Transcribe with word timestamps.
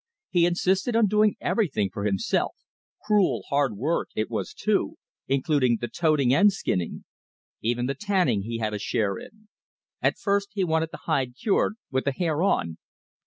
He 0.31 0.47
insisted 0.47 0.95
on 0.95 1.05
doing 1.05 1.35
everything 1.39 1.91
for 1.93 2.05
himself 2.05 2.55
cruel 3.05 3.43
hard 3.49 3.77
work 3.77 4.09
it 4.15 4.31
was 4.31 4.51
too 4.55 4.95
including 5.27 5.77
the 5.79 5.87
toting 5.87 6.33
and 6.33 6.51
skinning. 6.51 7.03
Even 7.61 7.85
the 7.85 7.93
tanning 7.93 8.41
he 8.41 8.57
had 8.57 8.73
a 8.73 8.79
share 8.79 9.19
in. 9.19 9.47
At 10.01 10.17
first 10.17 10.49
he 10.53 10.63
wanted 10.63 10.89
the 10.91 11.01
hide 11.05 11.35
cured, 11.39 11.75
"with 11.91 12.05
the 12.05 12.13
hair 12.13 12.41
on." 12.41 12.79